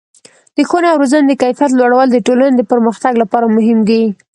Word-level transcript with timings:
د 0.55 0.57
ښوونې 0.69 0.87
او 0.91 0.97
روزنې 1.01 1.25
د 1.27 1.33
کیفیت 1.41 1.71
لوړول 1.75 2.07
د 2.11 2.17
ټولنې 2.27 2.55
د 2.57 2.61
پرمختګ 2.71 3.13
لپاره 3.23 3.53
مهم 3.57 3.79
دي. 3.89 4.03